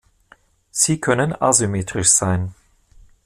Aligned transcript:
Sie 0.71 0.99
können 0.99 1.31
asymmetrisch 1.39 2.09
sein. 2.09 2.55